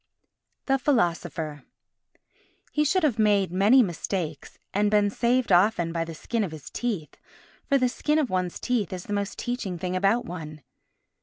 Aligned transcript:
The 0.65 0.79
Philosopher 0.79 1.63
He 2.71 2.83
should 2.83 3.03
have 3.03 3.19
made 3.19 3.51
many 3.51 3.83
mistakes 3.83 4.57
and 4.73 4.89
been 4.89 5.11
saved 5.11 5.51
often 5.51 5.93
by 5.93 6.05
the 6.05 6.15
skin 6.15 6.43
of 6.43 6.49
his 6.51 6.71
teeth, 6.71 7.17
for 7.69 7.77
the 7.77 7.87
skin 7.87 8.17
of 8.17 8.31
one's 8.31 8.59
teeth 8.59 8.93
is 8.93 9.03
the 9.03 9.13
most 9.13 9.37
teaching 9.37 9.77
thing 9.77 9.95
about 9.95 10.25
one. 10.25 10.63